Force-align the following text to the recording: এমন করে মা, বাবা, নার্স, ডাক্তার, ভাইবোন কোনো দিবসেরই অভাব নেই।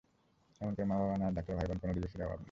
এমন 0.61 0.71
করে 0.75 0.85
মা, 0.85 0.95
বাবা, 0.99 1.15
নার্স, 1.17 1.35
ডাক্তার, 1.35 1.53
ভাইবোন 1.55 1.77
কোনো 1.77 1.93
দিবসেরই 1.93 2.23
অভাব 2.23 2.31
নেই। 2.31 2.39